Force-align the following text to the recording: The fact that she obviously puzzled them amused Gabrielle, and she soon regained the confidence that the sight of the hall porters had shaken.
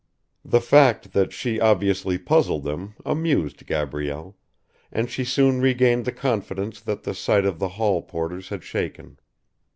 The 0.43 0.61
fact 0.61 1.13
that 1.13 1.31
she 1.31 1.59
obviously 1.61 2.17
puzzled 2.17 2.63
them 2.63 2.95
amused 3.05 3.67
Gabrielle, 3.67 4.35
and 4.91 5.11
she 5.11 5.23
soon 5.23 5.61
regained 5.61 6.05
the 6.05 6.11
confidence 6.11 6.81
that 6.81 7.03
the 7.03 7.13
sight 7.13 7.45
of 7.45 7.59
the 7.59 7.69
hall 7.77 8.01
porters 8.01 8.49
had 8.49 8.63
shaken. 8.63 9.19